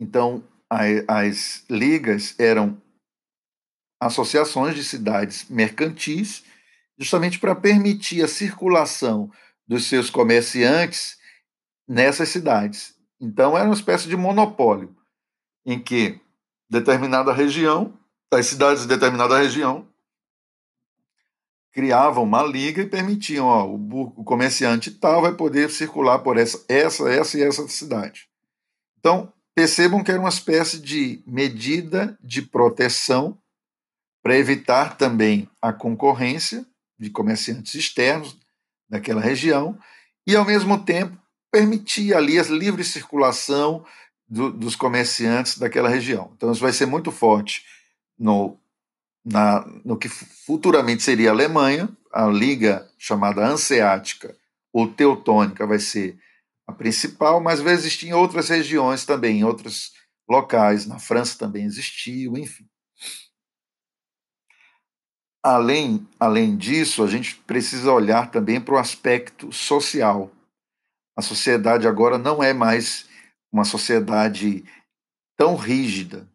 Então, 0.00 0.42
as 1.06 1.64
ligas 1.68 2.34
eram 2.38 2.81
associações 4.06 4.74
de 4.74 4.84
cidades 4.84 5.46
mercantis, 5.48 6.44
justamente 6.98 7.38
para 7.38 7.54
permitir 7.54 8.22
a 8.22 8.28
circulação 8.28 9.30
dos 9.66 9.86
seus 9.86 10.10
comerciantes 10.10 11.16
nessas 11.86 12.28
cidades. 12.28 12.94
Então, 13.20 13.56
era 13.56 13.66
uma 13.66 13.74
espécie 13.74 14.08
de 14.08 14.16
monopólio, 14.16 14.94
em 15.64 15.78
que 15.78 16.20
determinada 16.68 17.32
região, 17.32 17.96
as 18.32 18.46
cidades 18.46 18.82
de 18.82 18.88
determinada 18.88 19.38
região, 19.38 19.86
criavam 21.72 22.24
uma 22.24 22.42
liga 22.42 22.82
e 22.82 22.88
permitiam, 22.88 23.46
ó, 23.46 23.66
o, 23.66 24.24
comerciante 24.24 24.90
tal 24.90 25.22
vai 25.22 25.34
poder 25.34 25.70
circular 25.70 26.18
por 26.18 26.36
essa, 26.36 26.62
essa, 26.68 27.08
essa 27.10 27.38
e 27.38 27.42
essa 27.42 27.66
cidade. 27.68 28.28
Então, 28.98 29.32
percebam 29.54 30.02
que 30.02 30.10
era 30.10 30.20
uma 30.20 30.28
espécie 30.28 30.78
de 30.78 31.22
medida 31.26 32.18
de 32.22 32.42
proteção 32.42 33.38
para 34.22 34.36
evitar 34.36 34.96
também 34.96 35.48
a 35.60 35.72
concorrência 35.72 36.64
de 36.98 37.10
comerciantes 37.10 37.74
externos 37.74 38.38
daquela 38.88 39.20
região 39.20 39.78
e, 40.26 40.36
ao 40.36 40.44
mesmo 40.44 40.84
tempo, 40.84 41.16
permitir 41.50 42.14
ali 42.14 42.38
a 42.38 42.42
livre 42.44 42.84
circulação 42.84 43.84
do, 44.28 44.52
dos 44.52 44.76
comerciantes 44.76 45.58
daquela 45.58 45.88
região. 45.88 46.32
Então, 46.36 46.52
isso 46.52 46.60
vai 46.60 46.72
ser 46.72 46.86
muito 46.86 47.10
forte 47.10 47.64
no, 48.18 48.56
na, 49.24 49.66
no 49.84 49.96
que 49.96 50.08
futuramente 50.08 51.02
seria 51.02 51.30
a 51.30 51.32
Alemanha, 51.32 51.88
a 52.12 52.26
liga 52.26 52.88
chamada 52.96 53.44
Hanseática 53.44 54.36
ou 54.72 54.88
Teutônica 54.88 55.66
vai 55.66 55.78
ser 55.78 56.18
a 56.66 56.72
principal, 56.72 57.40
mas 57.40 57.60
vai 57.60 57.74
existir 57.74 58.08
em 58.08 58.12
outras 58.14 58.48
regiões 58.48 59.04
também, 59.04 59.40
em 59.40 59.44
outros 59.44 59.92
locais. 60.28 60.86
Na 60.86 60.98
França 60.98 61.38
também 61.38 61.64
existiu, 61.64 62.36
enfim. 62.36 62.64
Além, 65.42 66.06
além 66.20 66.56
disso, 66.56 67.02
a 67.02 67.08
gente 67.08 67.34
precisa 67.34 67.92
olhar 67.92 68.30
também 68.30 68.60
para 68.60 68.74
o 68.74 68.78
aspecto 68.78 69.52
social 69.52 70.30
a 71.16 71.20
sociedade 71.20 71.86
agora 71.86 72.16
não 72.16 72.42
é 72.42 72.52
mais 72.52 73.06
uma 73.50 73.64
sociedade 73.64 74.64
tão 75.36 75.56
rígida, 75.56 76.28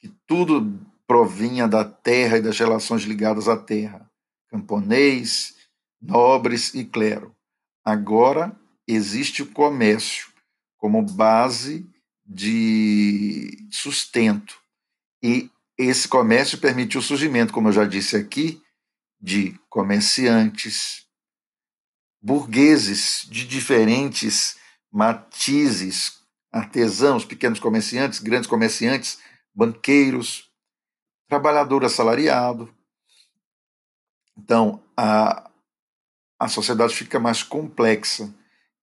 que 0.00 0.08
tudo 0.26 0.80
provinha 1.06 1.68
da 1.68 1.84
terra 1.84 2.38
e 2.38 2.42
das 2.42 2.58
relações 2.58 3.02
ligadas 3.02 3.48
à 3.48 3.56
terra, 3.56 4.10
camponês, 4.48 5.56
nobres 6.00 6.74
e 6.74 6.84
clero. 6.84 7.34
Agora 7.84 8.54
existe 8.86 9.42
o 9.42 9.50
comércio 9.52 10.28
como 10.76 11.02
base 11.02 11.88
de 12.26 13.66
sustento. 13.70 14.60
E 15.22 15.50
esse 15.78 16.08
comércio 16.08 16.58
permitiu 16.58 17.00
o 17.00 17.02
surgimento, 17.02 17.52
como 17.52 17.68
eu 17.68 17.72
já 17.72 17.84
disse 17.84 18.16
aqui, 18.16 18.60
de 19.20 19.58
comerciantes, 19.70 21.06
burgueses 22.20 23.26
de 23.30 23.46
diferentes 23.46 24.56
matizes, 24.90 26.18
artesãos, 26.50 27.24
pequenos 27.24 27.60
comerciantes, 27.60 28.18
grandes 28.18 28.48
comerciantes, 28.48 29.18
banqueiros, 29.54 30.50
trabalhador 31.28 31.84
assalariado. 31.84 32.74
Então, 34.36 34.82
a, 34.96 35.50
a 36.38 36.48
sociedade 36.48 36.94
fica 36.94 37.20
mais 37.20 37.42
complexa. 37.42 38.34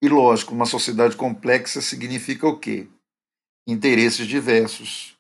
E, 0.02 0.08
lógico, 0.08 0.54
uma 0.54 0.66
sociedade 0.66 1.16
complexa 1.16 1.82
significa 1.82 2.48
o 2.48 2.60
quê? 2.60 2.88
Interesses 3.68 4.28
diversos, 4.28 5.15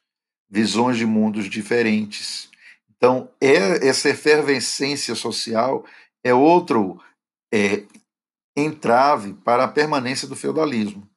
visões 0.49 0.97
de 0.97 1.05
mundos 1.05 1.49
diferentes. 1.49 2.49
Então, 2.95 3.29
é, 3.41 3.87
essa 3.87 4.09
efervescência 4.09 5.15
social 5.15 5.85
é 6.23 6.33
outro 6.33 7.01
é, 7.53 7.83
entrave 8.55 9.33
para 9.33 9.65
a 9.65 9.67
permanência 9.67 10.27
do 10.27 10.35
feudalismo. 10.35 11.07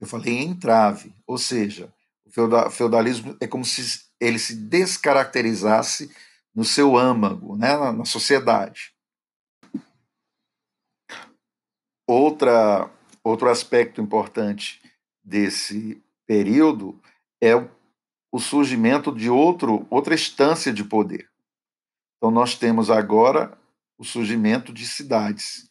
Eu 0.00 0.06
falei 0.06 0.38
entrave, 0.38 1.14
ou 1.26 1.36
seja, 1.36 1.92
o 2.24 2.70
feudalismo 2.70 3.36
é 3.40 3.46
como 3.46 3.64
se 3.64 4.04
ele 4.18 4.38
se 4.38 4.54
descaracterizasse 4.54 6.10
no 6.54 6.64
seu 6.64 6.96
âmago, 6.96 7.56
né, 7.56 7.76
na, 7.76 7.92
na 7.92 8.04
sociedade. 8.04 8.94
Outra, 12.06 12.90
outro 13.22 13.48
aspecto 13.48 14.00
importante 14.00 14.82
desse 15.22 16.02
período 16.26 17.00
é 17.40 17.54
o, 17.54 17.70
o 18.32 18.38
surgimento 18.38 19.12
de 19.12 19.28
outro, 19.28 19.86
outra 19.90 20.14
instância 20.14 20.72
de 20.72 20.84
poder. 20.84 21.28
Então, 22.16 22.30
nós 22.30 22.54
temos 22.54 22.90
agora 22.90 23.56
o 23.98 24.04
surgimento 24.04 24.72
de 24.72 24.86
cidades 24.86 25.68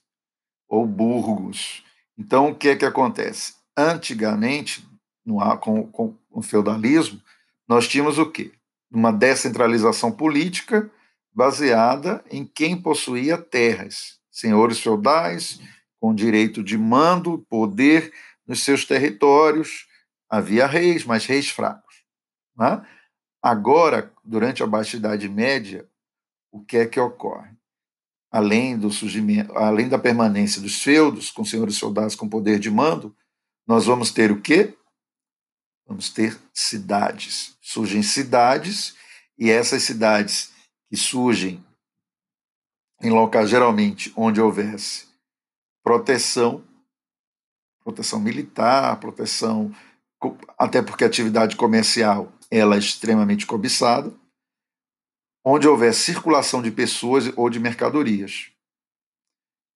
ou 0.67 0.85
burgos. 0.85 1.83
Então, 2.17 2.49
o 2.49 2.55
que 2.55 2.69
é 2.69 2.75
que 2.75 2.85
acontece? 2.85 3.55
Antigamente, 3.77 4.87
no, 5.25 5.39
com, 5.57 5.87
com 5.87 6.15
o 6.29 6.41
feudalismo, 6.41 7.21
nós 7.67 7.87
tínhamos 7.87 8.17
o 8.17 8.29
quê? 8.29 8.51
Uma 8.91 9.11
descentralização 9.11 10.11
política 10.11 10.89
baseada 11.31 12.23
em 12.29 12.45
quem 12.45 12.75
possuía 12.75 13.37
terras, 13.37 14.19
senhores 14.31 14.79
feudais 14.79 15.59
com 15.99 16.15
direito 16.15 16.63
de 16.63 16.77
mando, 16.77 17.45
poder 17.49 18.13
nos 18.47 18.63
seus 18.63 18.85
territórios. 18.85 19.85
Havia 20.29 20.65
reis, 20.65 21.03
mas 21.03 21.25
reis 21.25 21.49
fracos. 21.49 21.88
Né? 22.59 22.85
Agora, 23.41 24.13
durante 24.23 24.61
a 24.61 24.67
Baixa 24.67 24.97
Idade 24.97 25.29
Média, 25.29 25.89
o 26.51 26.59
que 26.59 26.77
é 26.77 26.85
que 26.85 26.99
ocorre? 26.99 27.57
Além 28.29 28.77
do 28.77 28.91
surgimento, 28.91 29.57
além 29.57 29.87
da 29.87 29.97
permanência 29.97 30.61
dos 30.61 30.83
feudos, 30.83 31.31
com 31.31 31.45
senhores 31.45 31.79
feudais 31.79 32.15
com 32.15 32.27
poder 32.27 32.59
de 32.59 32.69
mando, 32.69 33.15
nós 33.65 33.85
vamos 33.85 34.11
ter 34.11 34.29
o 34.29 34.41
quê? 34.41 34.77
Vamos 35.87 36.09
ter 36.09 36.37
cidades. 36.53 37.57
Surgem 37.61 38.03
cidades, 38.03 38.95
e 39.37 39.49
essas 39.49 39.83
cidades 39.83 40.51
que 40.89 40.97
surgem 40.97 41.63
em 43.01 43.09
locais 43.09 43.49
geralmente 43.49 44.11
onde 44.15 44.41
houvesse 44.41 45.07
proteção, 45.81 46.63
proteção 47.81 48.19
militar, 48.19 48.99
proteção 48.99 49.73
até 50.57 50.81
porque 50.81 51.05
a 51.05 51.07
atividade 51.07 51.55
comercial 51.55 52.31
ela 52.51 52.75
é 52.75 52.79
extremamente 52.79 53.45
cobiçada, 53.45 54.13
onde 55.43 55.67
houver 55.67 55.93
circulação 55.93 56.61
de 56.61 56.71
pessoas 56.71 57.31
ou 57.35 57.49
de 57.49 57.59
mercadorias, 57.59 58.51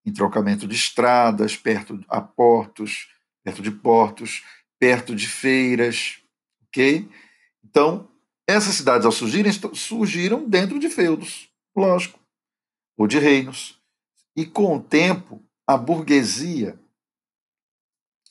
em 0.05 0.11
trocamento 0.11 0.67
de 0.67 0.75
estradas, 0.75 1.55
perto 1.55 2.03
a 2.07 2.21
portos, 2.21 3.09
perto 3.43 3.61
de 3.61 3.71
portos, 3.71 4.43
perto 4.79 5.15
de 5.15 5.27
feiras, 5.27 6.21
ok? 6.67 7.09
Então, 7.63 8.09
essas 8.47 8.75
cidades, 8.75 9.05
ao 9.05 9.11
surgirem, 9.11 9.51
surgiram 9.73 10.47
dentro 10.47 10.77
de 10.79 10.89
feudos, 10.89 11.49
lógico, 11.75 12.19
ou 12.97 13.07
de 13.07 13.17
reinos. 13.17 13.81
E 14.35 14.45
com 14.45 14.75
o 14.75 14.83
tempo, 14.83 15.41
a 15.65 15.77
burguesia 15.77 16.77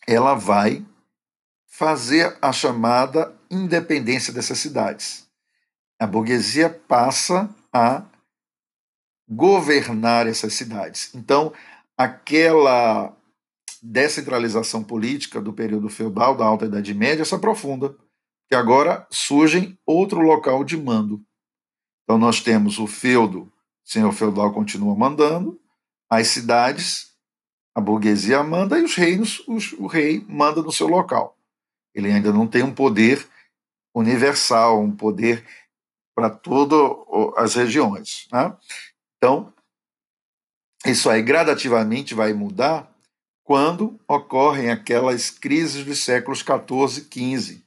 ela 0.06 0.34
vai 0.34 0.84
fazer 1.66 2.36
a 2.42 2.52
chamada 2.52 3.34
independência 3.52 4.32
dessas 4.32 4.58
cidades. 4.58 5.28
A 6.00 6.06
burguesia 6.06 6.70
passa 6.70 7.54
a 7.72 8.04
governar 9.28 10.26
essas 10.26 10.54
cidades. 10.54 11.14
Então, 11.14 11.52
aquela 11.96 13.14
descentralização 13.82 14.82
política 14.82 15.40
do 15.40 15.52
período 15.52 15.88
feudal, 15.88 16.36
da 16.36 16.44
Alta 16.44 16.64
Idade 16.64 16.94
Média, 16.94 17.24
se 17.24 17.34
aprofunda, 17.34 17.94
que 18.48 18.54
agora 18.54 19.06
surgem 19.10 19.78
outro 19.86 20.20
local 20.20 20.64
de 20.64 20.76
mando. 20.76 21.22
Então, 22.04 22.18
nós 22.18 22.40
temos 22.40 22.78
o 22.78 22.86
feudo, 22.86 23.42
o 23.42 23.50
senhor 23.84 24.12
feudal 24.12 24.52
continua 24.52 24.94
mandando, 24.96 25.60
as 26.10 26.28
cidades 26.28 27.12
a 27.74 27.80
burguesia 27.80 28.42
manda 28.42 28.78
e 28.78 28.84
os 28.84 28.94
reinos, 28.94 29.42
os, 29.48 29.72
o 29.72 29.86
rei 29.86 30.24
manda 30.28 30.62
no 30.62 30.70
seu 30.70 30.86
local. 30.86 31.36
Ele 31.94 32.10
ainda 32.10 32.32
não 32.32 32.46
tem 32.46 32.62
um 32.62 32.74
poder 32.74 33.26
universal, 33.94 34.80
um 34.80 34.94
poder 34.94 35.46
para 36.14 36.30
todas 36.30 36.90
as 37.36 37.54
regiões. 37.54 38.26
Né? 38.32 38.56
Então, 39.16 39.52
isso 40.84 41.08
aí 41.08 41.22
gradativamente 41.22 42.14
vai 42.14 42.32
mudar 42.32 42.92
quando 43.44 44.00
ocorrem 44.08 44.70
aquelas 44.70 45.30
crises 45.30 45.84
dos 45.84 45.98
séculos 45.98 46.42
14 46.42 47.02
e 47.02 47.04
15. 47.04 47.64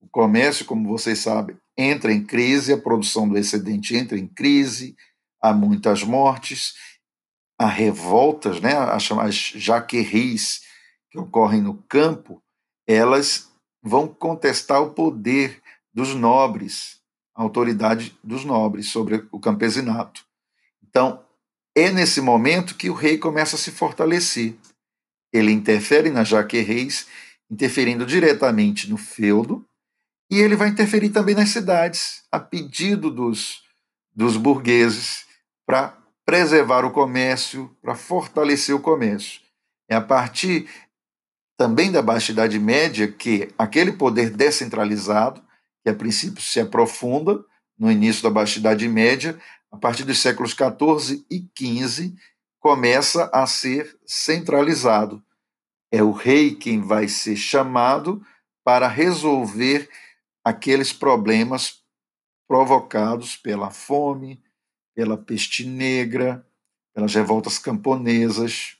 O 0.00 0.08
comércio, 0.08 0.64
como 0.64 0.88
vocês 0.88 1.18
sabem, 1.18 1.56
entra 1.76 2.12
em 2.12 2.24
crise, 2.24 2.72
a 2.72 2.78
produção 2.78 3.28
do 3.28 3.36
excedente 3.36 3.96
entra 3.96 4.18
em 4.18 4.26
crise, 4.26 4.96
há 5.42 5.52
muitas 5.52 6.02
mortes, 6.02 6.74
a 7.58 7.66
revoltas, 7.66 8.60
né, 8.60 8.76
as, 8.76 9.10
as 9.10 9.34
jaqueries 9.34 10.62
que 11.10 11.18
ocorrem 11.18 11.62
no 11.62 11.82
campo, 11.88 12.42
elas 12.86 13.50
vão 13.86 14.08
contestar 14.08 14.82
o 14.82 14.90
poder 14.90 15.62
dos 15.94 16.12
nobres, 16.12 17.00
a 17.32 17.42
autoridade 17.42 18.18
dos 18.22 18.44
nobres 18.44 18.90
sobre 18.90 19.26
o 19.30 19.38
campesinato. 19.38 20.26
Então, 20.82 21.24
é 21.74 21.90
nesse 21.90 22.20
momento 22.20 22.74
que 22.74 22.90
o 22.90 22.94
rei 22.94 23.16
começa 23.16 23.54
a 23.54 23.58
se 23.58 23.70
fortalecer. 23.70 24.56
Ele 25.32 25.52
interfere 25.52 26.10
nas 26.10 26.26
jaqueries, 26.26 27.06
interferindo 27.48 28.04
diretamente 28.04 28.90
no 28.90 28.96
feudo, 28.96 29.64
e 30.28 30.40
ele 30.40 30.56
vai 30.56 30.68
interferir 30.68 31.10
também 31.10 31.36
nas 31.36 31.50
cidades, 31.50 32.24
a 32.32 32.40
pedido 32.40 33.08
dos, 33.08 33.62
dos 34.12 34.36
burgueses, 34.36 35.24
para 35.64 35.96
preservar 36.24 36.84
o 36.84 36.90
comércio, 36.90 37.70
para 37.80 37.94
fortalecer 37.94 38.74
o 38.74 38.80
comércio. 38.80 39.40
É 39.88 39.94
a 39.94 40.00
partir 40.00 40.68
também 41.56 41.90
da 41.90 42.02
Baixa 42.02 42.32
Idade 42.32 42.58
Média 42.58 43.10
que 43.10 43.48
aquele 43.56 43.92
poder 43.92 44.30
descentralizado, 44.30 45.42
que 45.82 45.90
a 45.90 45.94
princípio 45.94 46.42
se 46.42 46.60
aprofunda 46.60 47.44
no 47.78 47.90
início 47.90 48.22
da 48.22 48.30
Baixa 48.30 48.58
Idade 48.58 48.88
Média, 48.88 49.38
a 49.70 49.76
partir 49.76 50.04
dos 50.04 50.18
séculos 50.18 50.52
XIV 50.52 51.24
e 51.30 51.48
XV, 51.56 52.14
começa 52.60 53.30
a 53.32 53.46
ser 53.46 53.96
centralizado. 54.06 55.22
É 55.92 56.02
o 56.02 56.10
rei 56.10 56.54
quem 56.54 56.80
vai 56.80 57.08
ser 57.08 57.36
chamado 57.36 58.24
para 58.64 58.88
resolver 58.88 59.88
aqueles 60.44 60.92
problemas 60.92 61.82
provocados 62.48 63.36
pela 63.36 63.70
fome, 63.70 64.42
pela 64.94 65.16
peste 65.16 65.66
negra, 65.66 66.46
pelas 66.94 67.14
revoltas 67.14 67.58
camponesas. 67.58 68.76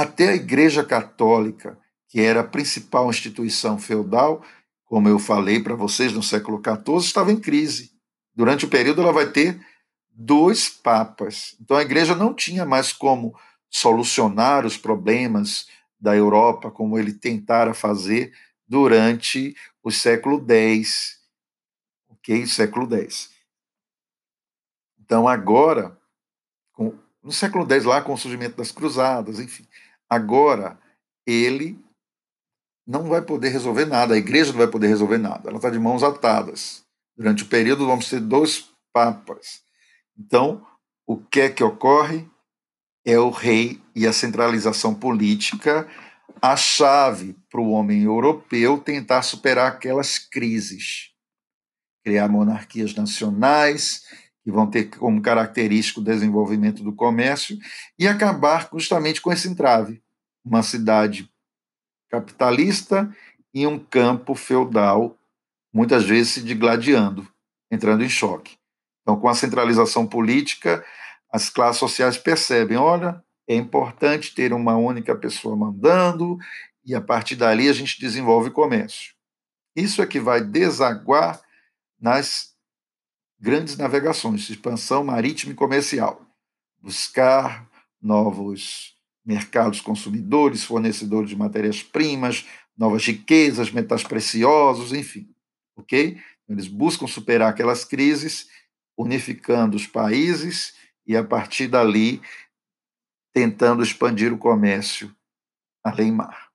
Até 0.00 0.28
a 0.28 0.34
Igreja 0.36 0.84
Católica, 0.84 1.76
que 2.06 2.20
era 2.20 2.42
a 2.42 2.46
principal 2.46 3.10
instituição 3.10 3.76
feudal, 3.76 4.44
como 4.84 5.08
eu 5.08 5.18
falei 5.18 5.60
para 5.60 5.74
vocês 5.74 6.12
no 6.12 6.22
século 6.22 6.62
XIV, 6.62 6.98
estava 6.98 7.32
em 7.32 7.40
crise. 7.40 7.90
Durante 8.32 8.64
o 8.64 8.68
período, 8.68 9.02
ela 9.02 9.12
vai 9.12 9.28
ter 9.32 9.60
dois 10.08 10.68
papas. 10.68 11.56
Então, 11.60 11.76
a 11.76 11.82
Igreja 11.82 12.14
não 12.14 12.32
tinha 12.32 12.64
mais 12.64 12.92
como 12.92 13.36
solucionar 13.68 14.64
os 14.64 14.76
problemas 14.76 15.66
da 15.98 16.14
Europa, 16.14 16.70
como 16.70 16.96
ele 16.96 17.12
tentara 17.12 17.74
fazer 17.74 18.32
durante 18.68 19.56
o 19.82 19.90
século 19.90 20.46
X, 20.48 21.18
ok? 22.08 22.46
Século 22.46 22.88
X. 22.94 23.30
Então, 25.00 25.26
agora, 25.26 25.98
com, 26.72 26.96
no 27.20 27.32
século 27.32 27.68
X, 27.68 27.84
lá 27.84 28.00
com 28.00 28.12
o 28.12 28.16
surgimento 28.16 28.56
das 28.56 28.70
cruzadas, 28.70 29.40
enfim, 29.40 29.66
agora 30.08 30.78
ele 31.26 31.78
não 32.86 33.08
vai 33.08 33.20
poder 33.20 33.50
resolver 33.50 33.84
nada, 33.84 34.14
a 34.14 34.18
igreja 34.18 34.50
não 34.50 34.58
vai 34.58 34.68
poder 34.68 34.88
resolver 34.88 35.18
nada, 35.18 35.48
ela 35.48 35.58
está 35.58 35.68
de 35.68 35.78
mãos 35.78 36.02
atadas. 36.02 36.82
Durante 37.16 37.42
o 37.42 37.46
período, 37.46 37.86
vamos 37.86 38.08
ter 38.08 38.20
dois 38.20 38.70
papas. 38.92 39.62
Então, 40.16 40.64
o 41.06 41.16
que 41.16 41.40
é 41.40 41.50
que 41.50 41.62
ocorre? 41.62 42.28
É 43.04 43.18
o 43.18 43.30
rei 43.30 43.80
e 43.94 44.06
a 44.06 44.12
centralização 44.12 44.94
política 44.94 45.88
a 46.40 46.56
chave 46.56 47.36
para 47.50 47.60
o 47.60 47.70
homem 47.70 48.02
europeu 48.02 48.78
tentar 48.78 49.22
superar 49.22 49.72
aquelas 49.72 50.18
crises, 50.18 51.10
criar 52.04 52.28
monarquias 52.28 52.94
nacionais 52.94 54.04
que 54.48 54.52
vão 54.52 54.66
ter 54.66 54.84
como 54.84 55.20
característico 55.20 56.00
o 56.00 56.02
desenvolvimento 56.02 56.82
do 56.82 56.90
comércio, 56.90 57.58
e 57.98 58.08
acabar 58.08 58.66
justamente 58.72 59.20
com 59.20 59.30
esse 59.30 59.46
entrave. 59.46 60.02
Uma 60.42 60.62
cidade 60.62 61.30
capitalista 62.08 63.14
e 63.52 63.66
um 63.66 63.78
campo 63.78 64.34
feudal, 64.34 65.18
muitas 65.70 66.02
vezes 66.04 66.32
se 66.32 66.42
digladiando. 66.42 67.28
entrando 67.70 68.02
em 68.02 68.08
choque. 68.08 68.56
Então, 69.02 69.20
com 69.20 69.28
a 69.28 69.34
centralização 69.34 70.06
política, 70.06 70.82
as 71.30 71.50
classes 71.50 71.78
sociais 71.78 72.16
percebem: 72.16 72.78
olha, 72.78 73.22
é 73.46 73.54
importante 73.54 74.34
ter 74.34 74.54
uma 74.54 74.78
única 74.78 75.14
pessoa 75.14 75.54
mandando, 75.54 76.38
e 76.86 76.94
a 76.94 77.02
partir 77.02 77.36
dali 77.36 77.68
a 77.68 77.74
gente 77.74 78.00
desenvolve 78.00 78.50
comércio. 78.50 79.12
Isso 79.76 80.00
é 80.00 80.06
que 80.06 80.18
vai 80.18 80.40
desaguar 80.40 81.38
nas 82.00 82.56
grandes 83.38 83.76
navegações, 83.76 84.48
expansão 84.50 85.04
marítima 85.04 85.52
e 85.52 85.56
comercial, 85.56 86.26
buscar 86.80 87.68
novos 88.00 88.96
mercados 89.24 89.80
consumidores, 89.80 90.64
fornecedores 90.64 91.30
de 91.30 91.36
matérias-primas, 91.36 92.46
novas 92.76 93.04
riquezas, 93.04 93.70
metais 93.70 94.02
preciosos, 94.02 94.92
enfim, 94.92 95.28
ok? 95.76 96.20
Eles 96.48 96.66
buscam 96.66 97.06
superar 97.06 97.50
aquelas 97.50 97.84
crises, 97.84 98.48
unificando 98.96 99.76
os 99.76 99.86
países 99.86 100.74
e, 101.06 101.16
a 101.16 101.22
partir 101.22 101.68
dali, 101.68 102.22
tentando 103.32 103.82
expandir 103.82 104.32
o 104.32 104.38
comércio 104.38 105.14
além-mar. 105.84 106.48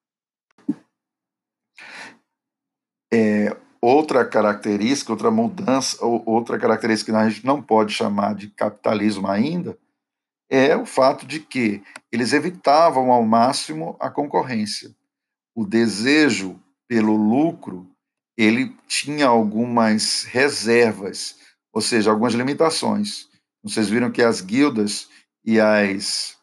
É, 3.13 3.55
outra 3.83 4.23
característica, 4.23 5.11
outra 5.11 5.29
mudança, 5.29 5.97
outra 6.05 6.57
característica 6.57 7.11
que 7.11 7.17
a 7.17 7.29
gente 7.29 7.45
não 7.45 7.61
pode 7.61 7.91
chamar 7.91 8.33
de 8.33 8.47
capitalismo 8.47 9.27
ainda, 9.27 9.77
é 10.49 10.73
o 10.73 10.85
fato 10.85 11.25
de 11.25 11.41
que 11.41 11.83
eles 12.09 12.31
evitavam 12.31 13.11
ao 13.11 13.23
máximo 13.25 13.97
a 13.99 14.09
concorrência. 14.09 14.95
O 15.53 15.65
desejo 15.65 16.57
pelo 16.87 17.13
lucro, 17.13 17.85
ele 18.37 18.73
tinha 18.87 19.27
algumas 19.27 20.23
reservas, 20.23 21.35
ou 21.73 21.81
seja, 21.81 22.09
algumas 22.09 22.33
limitações. 22.33 23.27
Vocês 23.61 23.89
viram 23.89 24.09
que 24.09 24.21
as 24.21 24.39
guildas 24.39 25.09
e 25.43 25.59
as 25.59 26.37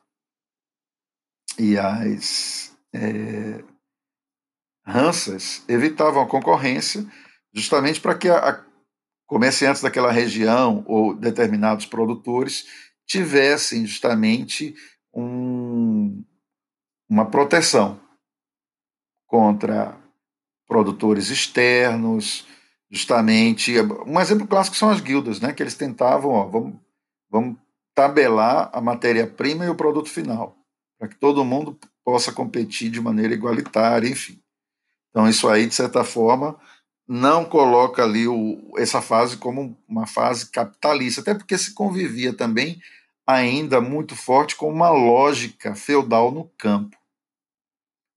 e 1.59 1.79
as 1.79 2.77
é, 2.93 3.65
Hansas 4.87 5.65
evitavam 5.69 6.23
a 6.23 6.29
concorrência 6.29 7.07
justamente 7.53 8.01
para 8.01 8.15
que 8.15 8.29
a, 8.29 8.37
a 8.39 8.65
comerciantes 9.27 9.83
daquela 9.83 10.11
região 10.11 10.85
ou 10.87 11.15
determinados 11.15 11.87
produtores 11.87 12.67
tivessem 13.07 13.87
justamente 13.87 14.75
um, 15.15 16.25
uma 17.09 17.27
proteção 17.27 18.01
contra 19.27 19.97
produtores 20.67 21.31
externos, 21.31 22.47
justamente. 22.91 23.75
Um 24.07 24.21
exemplo 24.21 24.47
clássico 24.47 24.77
são 24.77 24.91
as 24.91 25.01
guildas, 25.01 25.41
né? 25.41 25.53
Que 25.53 25.63
eles 25.63 25.75
tentavam, 25.75 26.31
ó, 26.33 26.47
vamos, 26.47 26.75
vamos 27.29 27.57
tabelar 27.95 28.71
a 28.73 28.81
matéria-prima 28.81 29.65
e 29.65 29.69
o 29.69 29.75
produto 29.75 30.09
final, 30.09 30.57
para 30.99 31.09
que 31.09 31.17
todo 31.17 31.45
mundo 31.45 31.79
possa 32.05 32.33
competir 32.33 32.91
de 32.91 33.01
maneira 33.01 33.35
igualitária, 33.35 34.09
enfim. 34.09 34.41
Então, 35.11 35.29
isso 35.29 35.49
aí, 35.49 35.67
de 35.67 35.75
certa 35.75 36.05
forma, 36.05 36.59
não 37.13 37.45
coloca 37.45 38.05
ali 38.05 38.29
o, 38.29 38.73
essa 38.77 39.03
fase 39.03 39.37
como 39.37 39.77
uma 39.89 40.07
fase 40.07 40.49
capitalista, 40.49 41.21
até 41.21 41.35
porque 41.35 41.59
se 41.59 41.75
convivia 41.75 42.33
também 42.33 42.81
ainda 43.27 43.81
muito 43.81 44.15
forte 44.15 44.55
com 44.55 44.73
uma 44.73 44.91
lógica 44.91 45.75
feudal 45.75 46.31
no 46.31 46.45
campo. 46.57 46.97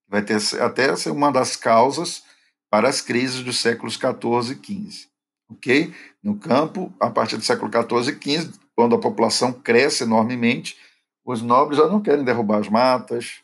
Vai 0.08 0.21
ter 0.21 0.38
até 0.62 0.95
ser 0.95 1.10
uma 1.10 1.32
das 1.32 1.56
causas 1.56 2.23
para 2.69 2.88
as 2.88 3.01
crises 3.01 3.41
dos 3.41 3.58
séculos 3.60 3.97
14 3.97 4.53
e 4.53 4.58
15. 4.58 5.08
Ok? 5.49 5.91
No 6.21 6.38
campo, 6.38 6.93
a 6.99 7.10
partir 7.10 7.38
do 7.38 7.43
século 7.43 7.71
14 7.71 8.12
e 8.12 8.15
15, 8.15 8.53
quando 8.75 8.93
a 8.93 8.99
população 8.99 9.51
cresce 9.51 10.03
enormemente, 10.03 10.77
os 11.25 11.41
nobres 11.41 11.79
já 11.79 11.88
não 11.88 11.99
querem 11.99 12.23
derrubar 12.23 12.60
as 12.60 12.69
matas, 12.69 13.41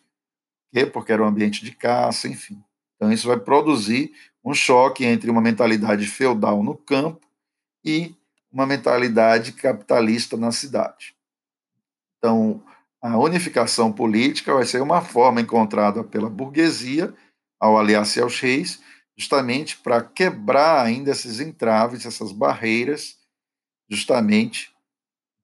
porque 0.93 1.11
era 1.11 1.23
um 1.23 1.27
ambiente 1.27 1.65
de 1.65 1.71
caça, 1.71 2.27
enfim. 2.27 2.61
Então, 2.95 3.11
isso 3.11 3.27
vai 3.27 3.39
produzir 3.39 4.13
um 4.43 4.53
choque 4.53 5.05
entre 5.05 5.29
uma 5.29 5.41
mentalidade 5.41 6.05
feudal 6.07 6.63
no 6.63 6.75
campo 6.75 7.27
e 7.83 8.15
uma 8.51 8.65
mentalidade 8.65 9.51
capitalista 9.53 10.35
na 10.35 10.51
cidade. 10.51 11.15
Então, 12.17 12.63
a 13.01 13.17
unificação 13.17 13.91
política 13.91 14.53
vai 14.53 14.65
ser 14.65 14.81
uma 14.81 15.01
forma 15.01 15.39
encontrada 15.41 16.03
pela 16.03 16.29
burguesia 16.29 17.13
ao 17.59 17.77
aliar-se 17.77 18.19
aos 18.21 18.39
reis, 18.39 18.81
justamente 19.17 19.77
para 19.77 20.01
quebrar 20.01 20.85
ainda 20.85 21.11
esses 21.11 21.39
entraves, 21.39 22.05
essas 22.05 22.31
barreiras, 22.31 23.17
justamente 23.89 24.73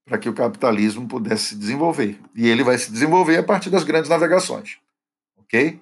para 0.06 0.18
que 0.18 0.30
o 0.30 0.34
capitalismo 0.34 1.08
pudesse 1.08 1.50
se 1.50 1.56
desenvolver. 1.56 2.20
E 2.36 2.48
ele 2.48 2.64
vai 2.64 2.78
se 2.78 2.92
desenvolver 2.92 3.38
a 3.38 3.44
partir 3.44 3.70
das 3.70 3.84
grandes 3.84 4.10
navegações. 4.10 4.78
Ok? 5.38 5.82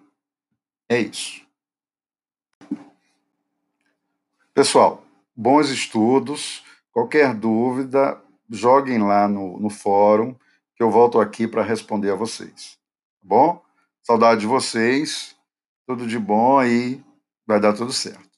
É 0.89 0.99
isso. 0.99 1.43
Pessoal, 4.54 5.04
bons 5.36 5.70
estudos. 5.70 6.63
Qualquer 6.92 7.34
dúvida, 7.34 8.22
joguem 8.48 9.00
lá 9.00 9.28
no, 9.28 9.60
no 9.60 9.72
fórum, 9.72 10.36
que 10.76 10.84
eu 10.84 10.92
volto 10.92 11.20
aqui 11.20 11.48
para 11.48 11.63
responder 11.63 12.12
a 12.12 12.16
vocês. 12.16 12.78
Tá 13.20 13.28
bom? 13.28 13.63
Saudade 14.04 14.42
de 14.42 14.46
vocês, 14.46 15.36
tudo 15.88 16.06
de 16.06 16.20
bom 16.20 16.60
aí, 16.60 17.04
vai 17.48 17.60
dar 17.60 17.74
tudo 17.74 17.92
certo. 17.92 18.33